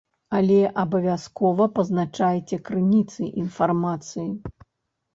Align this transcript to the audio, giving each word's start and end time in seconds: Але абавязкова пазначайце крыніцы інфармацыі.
Але 0.37 0.55
абавязкова 0.83 1.69
пазначайце 1.77 2.61
крыніцы 2.71 3.21
інфармацыі. 3.45 4.29